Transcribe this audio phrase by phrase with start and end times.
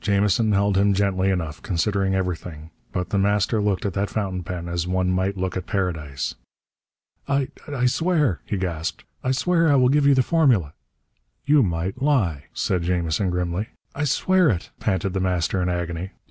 [0.00, 4.66] Jamison held him gently enough, considering everything, but The Master looked at that fountain pen
[4.66, 6.36] as one might look at Paradise.
[7.28, 9.04] "I I swear," he gasped.
[9.22, 10.72] "I swear I will give you the formula!"
[11.44, 13.68] "You might lie," said Jamison grimly.
[13.94, 16.12] "I swear it!" panted The Master in agony.